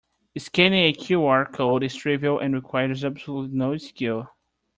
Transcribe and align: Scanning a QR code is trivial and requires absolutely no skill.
Scanning 0.35 0.85
a 0.85 0.93
QR 0.93 1.53
code 1.53 1.83
is 1.83 1.93
trivial 1.93 2.39
and 2.39 2.55
requires 2.55 3.05
absolutely 3.05 3.55
no 3.55 3.77
skill. 3.77 4.31